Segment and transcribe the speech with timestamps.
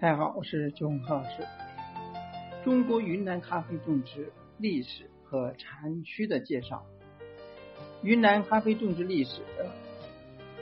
[0.00, 1.44] 大家好，我是周洪老师。
[2.64, 6.86] 中国云南咖啡种植历史和产区的介绍。
[8.02, 9.42] 云南咖啡种植历史。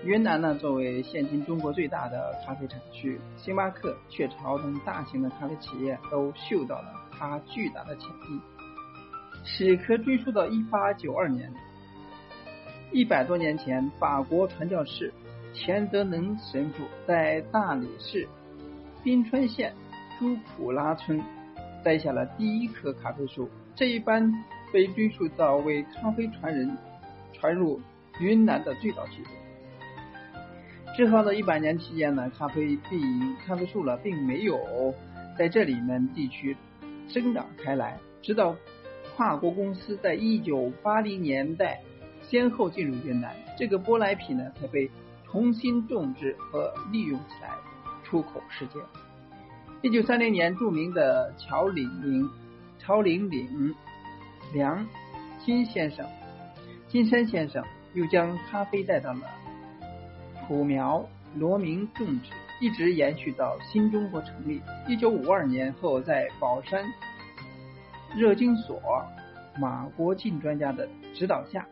[0.04, 8.40] 云南呢，作为现今中国最大的咖啡产区，星巴克、雀巢等大型的咖啡企业都嗅到了它巨大的潜力。
[9.48, 11.50] 史可追溯到一八九二年，
[12.90, 15.12] 一百多年前，法国传教士
[15.54, 18.28] 钱德能神父在大理市
[19.04, 19.72] 宾川县
[20.18, 21.22] 朱普拉村
[21.84, 24.30] 栽下了第一棵咖啡树，这一般
[24.72, 26.76] 被追溯到为咖啡传人
[27.32, 27.80] 传入
[28.20, 29.28] 云南的最早记录。
[30.96, 33.00] 之后的一百年期间呢，咖啡地
[33.46, 34.92] 咖啡树呢并没有
[35.38, 36.56] 在这里面地区
[37.08, 38.56] 生长开来，直到
[39.16, 41.80] 跨国公司在一九八零年代
[42.20, 44.90] 先后进入云南，这个舶来品呢才被
[45.24, 47.48] 重新种植和利用起来，
[48.04, 48.74] 出口世界。
[49.80, 52.28] 一九三零年，著名的乔岭岭
[52.78, 53.74] 乔岭岭
[54.52, 54.86] 梁
[55.42, 56.06] 金先生
[56.86, 57.64] 金山先生
[57.94, 59.22] 又将咖啡带到了。
[60.46, 62.30] 土苗罗明种植
[62.60, 64.60] 一直延续到新中国成立。
[64.86, 66.84] 一九五二年后，在宝山
[68.16, 68.80] 热金所
[69.60, 71.66] 马国进专家的指导下，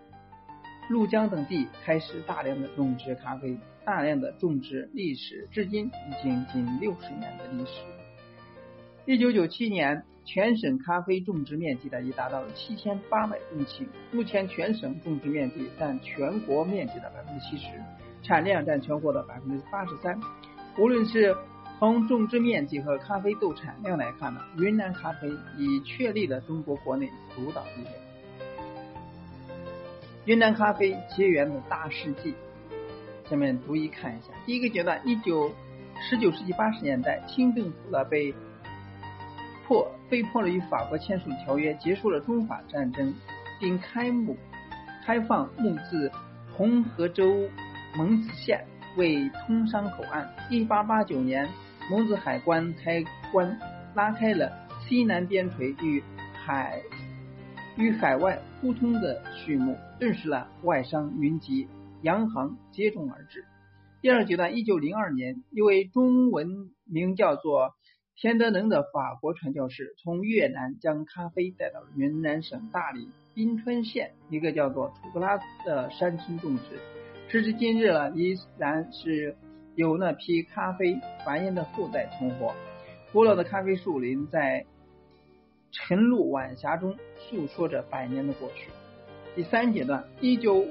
[0.90, 3.58] 怒江等地开始大量的种植咖啡。
[3.82, 7.82] 大量的种植历史至今已经近六十年的历史。
[9.06, 13.86] 一九九七年，全省咖啡种植面积呢已达到了七千八百公顷。
[14.12, 17.68] 目前，全省种植面积占全国面积的百分之七十。
[18.22, 20.18] 产量占全国的百分之八十三。
[20.78, 21.34] 无论是
[21.84, 27.90] 从种植面积和咖啡豆产量来看呢，云南咖啡已确立了中国国内主导地位。
[30.24, 32.34] 云南咖啡结缘的大世纪，
[33.28, 34.28] 下面逐一看一下。
[34.46, 35.52] 第一个阶段，一九
[36.00, 38.34] 十九世纪八十年代，清政府呢被
[39.66, 43.14] 迫被迫了与法国签署条约，结束了中法战争，
[43.60, 44.34] 并开幕
[45.04, 46.10] 开放木自
[46.56, 47.46] 红河州。
[47.96, 50.28] 蒙自县为通商口岸。
[50.50, 51.48] 一八八九年，
[51.90, 53.58] 蒙自海关开关，
[53.94, 54.50] 拉开了
[54.80, 56.02] 西南边陲与
[56.32, 56.80] 海
[57.76, 61.68] 与海外互通的序幕，顿时了外商云集，
[62.00, 63.44] 洋行接踵而至。
[64.00, 67.74] 第二阶段，一九零二年，一位中文名叫做
[68.16, 76.62] 田德能的法国传教士从越南将咖啡带到云南省大理宾川县一个叫做土格拉的山村种植。
[77.28, 79.36] 时至今日了，依然是
[79.76, 82.54] 有那批咖啡繁衍的后代存活。
[83.12, 84.64] 古老的咖啡树林在
[85.70, 88.70] 晨露晚霞中诉说着百年的过去。
[89.34, 90.64] 第三阶段，一九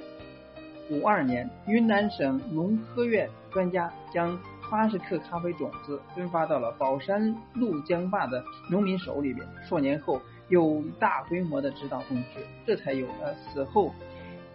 [0.90, 4.40] 五二年，云南省农科院专家将
[4.72, 9.46] 八十克咖啡种子分发到了宝山怒江坝的农民手里边。
[9.68, 13.94] 数年后，有大规模的指导种植，这才有了此后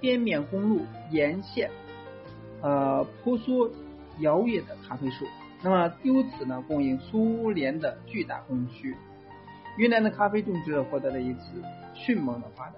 [0.00, 0.80] 滇缅公路
[1.10, 1.70] 沿线。
[2.62, 3.70] 呃，婆娑
[4.20, 5.26] 摇曳的咖啡树，
[5.62, 8.96] 那么由此呢，供应苏联的巨大供需。
[9.76, 11.62] 云南的咖啡种植获得了一次
[11.94, 12.74] 迅猛的发展。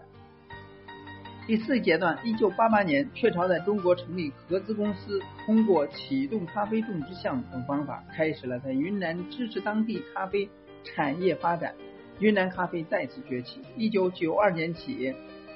[1.46, 10.48] 第四阶段，一九八八年，雀巢在中国成立合资公司，通过启动咖啡种植项目等方法，开始了在云南支持当地咖啡
[10.84, 11.74] 产业发展，
[12.20, 13.62] 云南咖啡再次崛起。
[13.76, 15.12] 一九九二年起，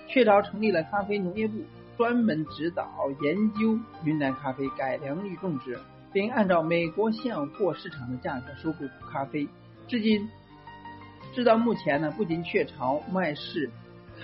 [0.08, 1.58] 雀巢成立了咖啡农业部。
[1.96, 2.88] 专门指导
[3.22, 5.78] 研究云南咖啡改良与种植，
[6.12, 8.80] 并按照美国现货市场的价格收购
[9.12, 9.48] 咖啡。
[9.86, 10.28] 至今，
[11.32, 13.70] 直到目前呢，不仅雀巢、麦氏、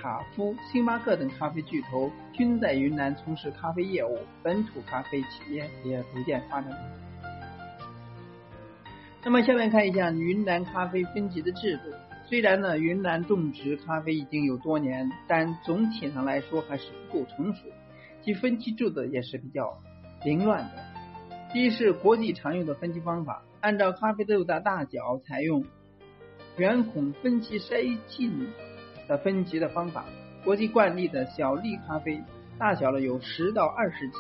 [0.01, 6.71] 卡夫、星巴克等咖啡巨头均在云南从事咖啡业务，本土咖啡企业也逐渐发展。
[9.23, 11.93] 那么，下面看一下云南咖啡分级的制度。
[12.31, 17.67] 虽然呢，云南种植咖啡已经有多年，但总体上来说还是不够成熟，
[18.23, 19.77] 其分级制度也是比较
[20.25, 20.71] 凌乱的。
[21.53, 25.65] 第一是国际常用的分级方法，按照咖啡豆的大小，采用
[26.57, 28.47] 圆孔分级筛进
[29.09, 30.05] 的分级的方法。
[30.45, 32.23] 国际惯例的小粒咖啡
[32.61, 34.15] 大小呢有十到二十级，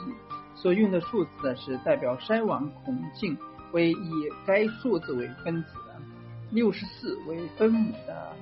[0.57, 3.39] 所用的数字呢是代表筛网孔径
[3.71, 4.11] 为以
[4.45, 5.69] 该数字为分子。
[6.51, 8.33] 六十四为分母的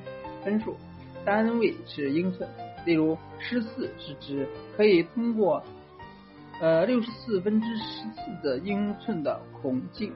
[0.45, 0.77] 分数，
[1.25, 2.49] 单位是英寸。
[2.87, 5.63] 例如，十四是指可以通过
[6.61, 10.13] 呃六十四分之十四的英寸的孔径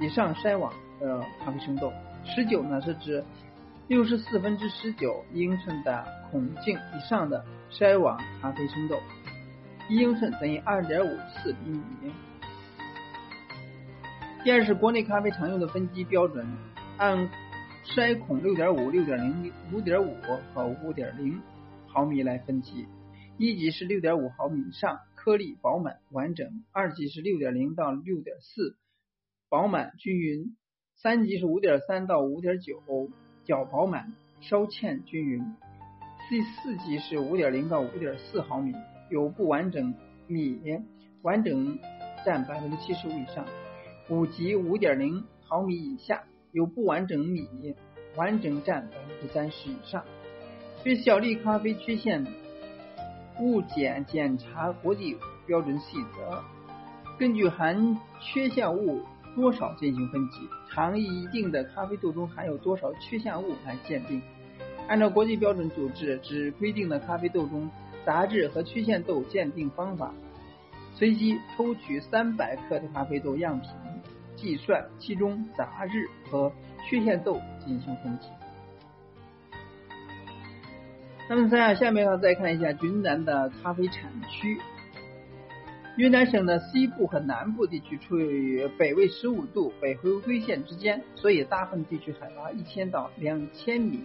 [0.00, 1.92] 以上筛网的咖啡生豆。
[2.24, 3.24] 十九呢是指
[3.88, 9.00] 六十四分之十九英寸的孔径以上的筛网咖啡生豆，
[9.88, 12.12] 一英寸等于二点五四厘米。
[14.44, 16.46] 第二是国内咖啡常用的分级标准，
[17.00, 17.30] 按
[17.82, 20.14] 筛孔六点五、六点零、五点五
[20.52, 21.40] 和五点零
[21.86, 22.86] 毫米来分级。
[23.38, 28.76] 一级是六点五毫米以上，颗粒饱满完整；二级是六点零到六点四，
[29.48, 30.54] 饱满均匀；
[30.94, 32.82] 三级是五点三到五点九，
[33.46, 34.12] 较饱满，
[34.42, 35.40] 稍欠均匀；
[36.28, 38.74] 第四级是五点零到五点四毫米，
[39.08, 39.94] 有不完整
[40.26, 40.60] 米，
[41.22, 41.78] 完整
[42.26, 43.46] 占百分之七十五以上。
[44.10, 47.48] 五级五点零毫米以下有不完整米，
[48.16, 50.04] 完整占百分之三十以上。
[50.82, 52.26] 对小粒咖啡缺陷
[53.38, 55.16] 物检检查国际
[55.46, 56.42] 标准细则，
[57.18, 59.02] 根据含缺陷物
[59.36, 60.38] 多少进行分级，
[60.70, 64.20] 常以一定的咖啡豆中含有多少缺陷物来鉴定。
[64.88, 67.70] 按照国际标准组织只规定的咖啡豆中
[68.04, 70.12] 杂质和缺陷豆鉴定方法，
[70.94, 73.70] 随机抽取三百克的咖啡豆样品。
[74.40, 76.50] 计算其中杂质和
[76.88, 78.28] 缺陷豆进行分级。
[81.28, 84.58] 那么在下面呢，再看一下云南的咖啡产区。
[85.96, 94.00] 云南省的西部和南部地区处于北纬十五度、北回归线之间，所以大部分地区海拔一千到两千米，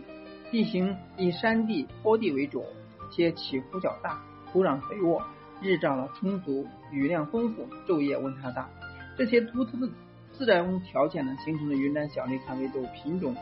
[0.52, 2.66] 地形以山地、坡地为主，
[3.10, 4.22] 且起伏较大，
[4.52, 5.24] 土壤肥沃，
[5.62, 8.70] 日照充足，雨量丰富，昼夜温差大，
[9.18, 9.90] 这些独特的。
[10.38, 13.36] 自然条件呢，形成了云南小粒咖啡豆品种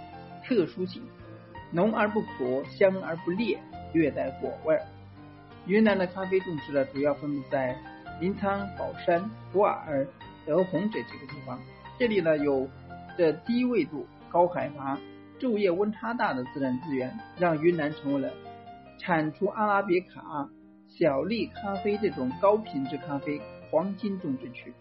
[0.44, 1.02] 特殊性，
[1.72, 3.60] 浓而不苦，香而不烈，
[3.94, 4.80] 略带果味。
[5.66, 7.76] 云南的咖啡种植呢，主要分布在
[8.20, 10.06] 临沧、保山、普洱、
[10.46, 11.60] 德宏这几个地方。
[11.98, 12.70] 这里呢，有
[13.18, 15.00] 着低纬度、高海拔、
[15.40, 18.30] 昼夜温差大的自然资源，让云南成为了
[19.00, 20.48] 产出阿拉比卡、
[20.88, 23.42] 小粒咖啡这种高品质咖啡
[23.72, 24.72] 黄金种植区。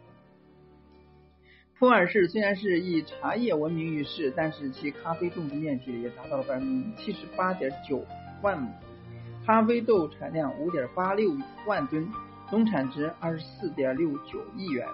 [1.83, 8.07] 普洱市虽然是以茶叶闻名于世，但是其咖啡种植面积也达到了百分之七十八点九
[8.41, 8.71] 万亩，
[9.45, 11.37] 咖啡豆产量五点八六
[11.67, 12.09] 万吨，
[12.49, 14.87] 总产值二十四点六九亿元，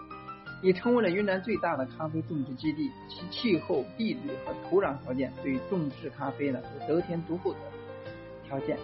[0.63, 2.91] 已成为了云南最大的咖啡种植基地。
[3.07, 6.59] 其气候、地理和土壤条件对种植咖啡呢
[6.89, 7.59] 有得天独厚的
[8.47, 8.79] 条件。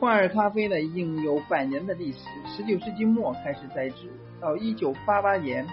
[0.00, 2.18] 普洱咖啡呢已经有百年的历史，
[2.48, 4.10] 十九世纪末开始栽植，
[4.40, 5.64] 到一九八八年。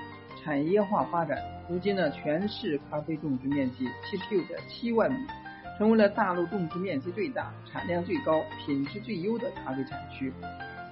[0.48, 5.28] 产业化发展，如今呢，全市咖啡种植面积七十六点七万亩，
[5.78, 10.32] 成为了大陆种植面积最大、产量最高、品质最优的咖啡产区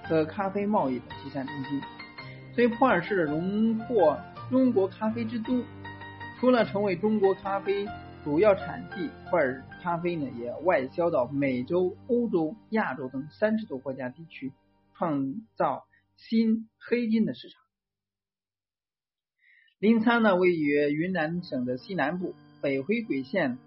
[0.04, 1.80] 和咖啡贸易的集散中心。
[2.54, 4.14] 所以，普洱市荣获
[4.50, 5.64] 中国咖啡之都。
[6.38, 7.88] 除了成为中国咖啡
[8.22, 14.52] 主要产地，普洱咖啡呢也外销到美洲、欧洲、亚洲等三十多国家地区，
[14.98, 17.65] 创造新黑金的市场。
[19.78, 23.58] 临沧呢，位于云南省的西南部，北回归线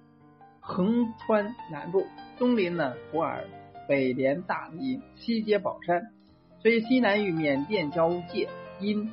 [0.59, 2.07] 横穿南部，
[2.39, 3.43] 东临呢普洱，
[3.87, 6.11] 北连大理，西接宝山，
[6.63, 9.11] 所以西南与缅甸交界，因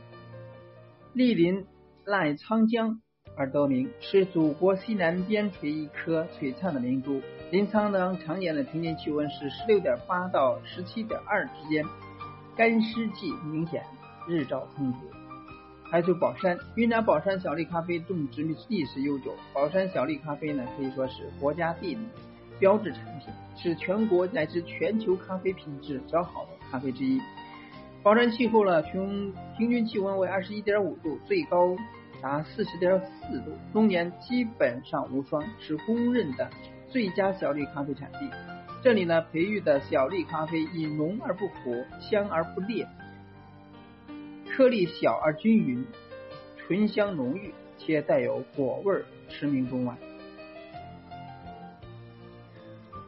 [1.15, 1.67] 莅临
[2.07, 3.03] 赖沧江
[3.37, 7.21] 而得名，是祖国西南边陲一颗璀璨的明珠。
[7.51, 11.85] 临沧呢，常年的平均气温是十六点八到十七点二之间，
[12.57, 13.85] 干湿季明显，
[14.26, 14.99] 日照充足。
[15.88, 19.33] 还有宝山，云南宝山小粒咖啡种植历史悠久。
[19.52, 22.00] 宝山小粒咖啡呢，可以说是国家地理
[22.59, 27.21] 标志产品，是全国乃至全球咖啡品质较好的咖啡之一。
[28.02, 31.76] 宝山气候呢，平平均气温为二十一点五度，最高
[32.21, 36.50] 达四十点四度，终年基本上无霜，是公认的
[36.88, 38.19] 最佳小粒咖啡产地。
[38.83, 42.87] 这里呢，培育的小粒咖啡以浓而不苦，香而不烈。
[44.57, 45.85] 颗粒小而均匀，
[46.57, 49.95] 醇香浓郁，且带有果味，驰名中外。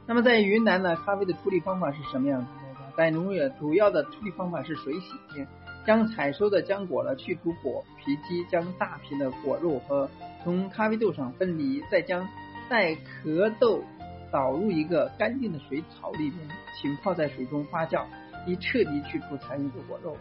[0.07, 2.93] 那么在云南呢，咖啡的处理方法是什么样子的？
[2.99, 5.47] 在农业主要的处理方法是水洗，
[5.87, 10.11] 将采收的浆果呢去除果皮机，将大片的果肉和
[10.45, 12.29] 从咖啡豆上分离，再将
[12.69, 13.83] 带壳豆
[14.31, 16.47] 倒入一个干净的水槽里面，
[16.79, 18.05] 浸泡在水中发酵，
[18.47, 20.15] 以彻底去除残余的果肉。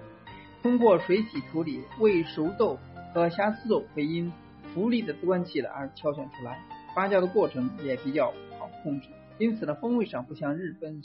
[0.62, 2.78] 通过水洗处理，未熟豆
[3.14, 4.32] 和瑕疵豆会因
[4.74, 6.60] 浮力的关系的而挑选出来。
[6.96, 11.02] 发酵的过程也比较好控制，因此呢，风味上不像日本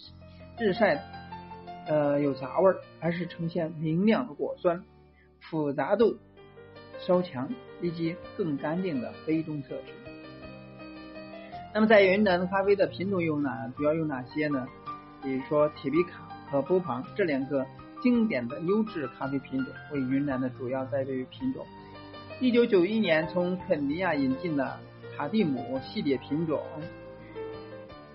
[0.59, 1.03] 日晒
[1.87, 4.83] 呃有杂味，而是呈现明亮的果酸，
[5.41, 6.17] 复杂度
[6.99, 7.51] 稍强，
[7.83, 9.93] 以及更干净的杯中特质。
[11.75, 13.69] 那么在云南咖啡的品种有哪？
[13.77, 14.67] 主要有哪些呢？
[15.23, 17.67] 比如说铁皮卡、和波旁这两个
[18.03, 21.67] 经典的优质咖啡品种为云南的主要栽培品种。
[22.41, 24.79] 一九九一年从肯尼亚引进的
[25.17, 26.61] 卡蒂姆系列品种，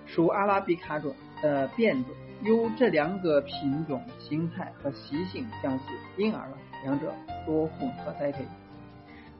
[0.06, 2.14] 属阿拉比卡种的变种，
[2.44, 5.86] 由这两个品种形态和习性相似，
[6.18, 6.48] 因而
[6.84, 7.12] 两者
[7.46, 8.46] 多混合栽培。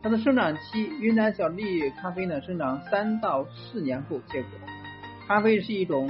[0.02, 4.52] 它的生长期，云南小粒咖啡呢，生长三到四年后结果。
[5.28, 6.10] 咖啡是一种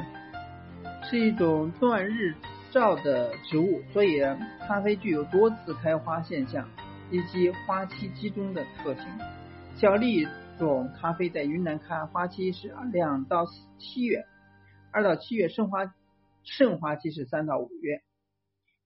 [1.10, 2.36] 是一种断日
[2.72, 4.20] 照的植物，所以
[4.68, 6.70] 咖啡具有多次开花现象
[7.10, 9.06] 以及花期集中的特性。
[9.76, 13.46] 小粒种咖啡在云南开花期是两到
[13.78, 14.26] 七月，
[14.92, 15.94] 二到七月盛花
[16.44, 18.02] 盛花期是三到五月。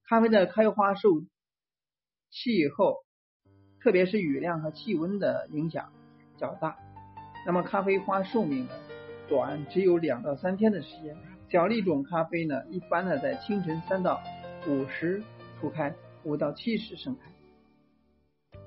[0.08, 1.22] 咖啡的开花受
[2.30, 2.98] 气候。
[3.84, 5.92] 特别是雨量和气温的影响
[6.38, 6.78] 较大，
[7.48, 8.68] 那么咖啡花寿命
[9.28, 11.18] 短，只有两到三天的时间。
[11.52, 14.22] 小粒种咖啡呢，一般呢在清晨三到
[14.66, 15.22] 五时
[15.60, 15.94] 初开，
[16.24, 18.60] 五到七时盛开。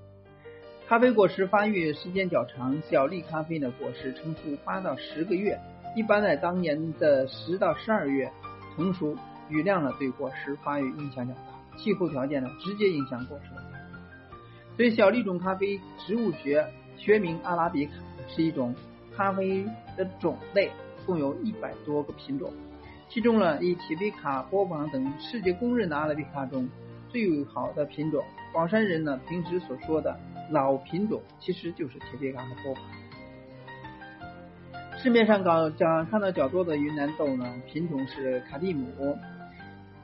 [0.86, 5.58] 咖啡果实发育时间较长，小粒咖啡的果实成熟八到十个月，
[5.96, 8.30] 一般在当年的十到十二月
[8.76, 9.16] 成熟。
[9.48, 13.50] 雨量呢对果实发育影响较大，气候条件呢直接影响果实。
[14.76, 16.66] 所以，小粒种咖啡植物学
[16.98, 17.92] 学名阿拉比卡
[18.28, 18.74] 是一种
[19.16, 19.64] 咖啡
[19.96, 20.70] 的种类，
[21.06, 22.52] 共有一百多个品种。
[23.08, 26.68] 其中呢，以铁皮卡、波旁等世界公认的阿拉比卡中
[27.08, 30.18] 最好的品种，广山人呢平时所说的
[30.50, 32.82] 老品种，其实就是铁皮卡和波旁。
[34.98, 39.16] 市面上搞讲看到较多的云南豆呢，品种是卡蒂姆。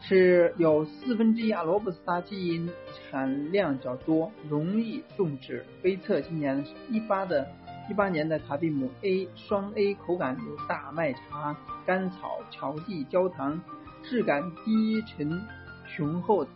[0.02, 2.70] 是有四分之一阿罗布斯塔基因
[3.10, 5.62] 产量较多，容易种植。
[5.82, 7.46] 杯测今年一八的
[7.90, 13.60] 一八年的卡蒂姆 A 双 A 口感有大麦茶、甘草、巧蒂、焦糖，
[14.04, 15.42] 质感低沉
[15.84, 16.46] 雄厚，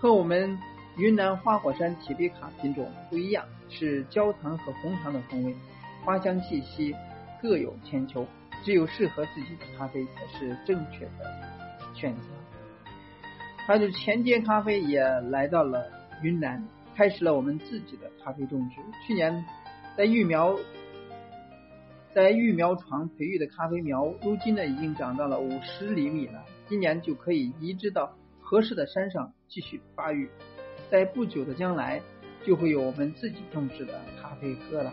[0.00, 0.58] 和我们
[0.96, 5.54] 云南花果山铁皮卡品种不一样，是焦糖和红糖的风味，
[6.02, 6.96] 花香气息
[7.42, 8.26] 各有千秋。
[8.64, 11.30] 只有适合自己的咖啡才是正确的
[11.94, 12.22] 选择。
[13.66, 15.84] 还有前街咖啡也来到了
[16.22, 16.66] 云南，
[16.96, 18.76] 开始了我们自己的咖啡种植。
[19.06, 19.44] 去年
[19.96, 20.58] 在育苗
[22.12, 26.44] 在育苗床培育的咖啡苗，如今呢已经长到了五十厘米了。
[26.68, 30.28] 今年就可以移植到合适的山上继续发育，
[30.90, 32.02] 在不久的将来
[32.44, 34.92] 就会有我们自己种植的咖啡喝了。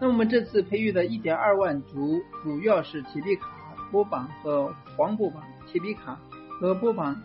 [0.00, 3.48] 那我们这次培育的一点二万株，主要是铁皮卡、
[3.90, 5.42] 波榜和黄波榜。
[5.66, 6.20] 铁皮卡
[6.60, 7.20] 和波榜。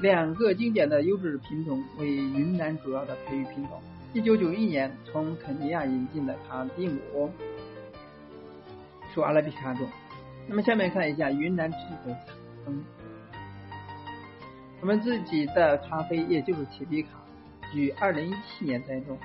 [0.00, 3.80] 两个经典的优质品种为云南主要的培育品种。
[4.14, 7.28] 一九九一年从肯尼亚引进的卡蒂姆
[9.12, 9.88] 属阿拉比卡种。
[10.46, 12.16] 那么下面看一下云南自己的。
[14.80, 17.08] 我们自己的咖啡也就是铁皮卡，
[17.74, 19.18] 于二零一七年栽种。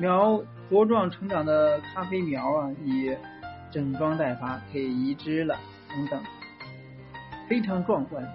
[0.00, 3.14] 苗茁壮成长的咖啡苗啊，已
[3.70, 5.56] 整装待发，可以移植了
[5.90, 6.20] 等等，
[7.48, 8.26] 非常壮观。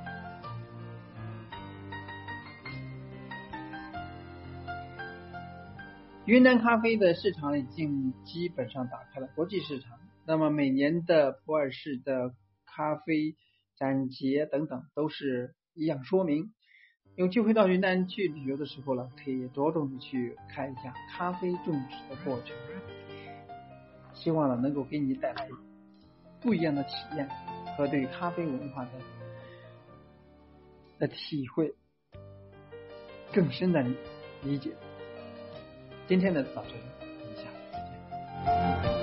[6.29, 9.97] 云南咖啡的市场已经基本上打开了国际市场。
[10.27, 12.35] 那么每年的普洱市的
[12.67, 13.35] 咖啡
[13.75, 16.53] 展节等等都是一样说明。
[17.15, 22.55] 有机会到云南去旅游的时候呢，可以着重的去看一下咖啡种植的过程。
[24.13, 25.49] 希望呢能够给你带来
[26.41, 27.27] 不一样的体验
[27.75, 28.91] 和对咖啡文化的
[30.99, 31.73] 的体会，
[33.33, 33.83] 更深的
[34.43, 34.75] 理解。
[36.09, 38.98] 今天的早晨，我们下再见。